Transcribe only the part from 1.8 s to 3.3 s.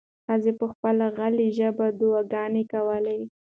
دعاګانې کولې.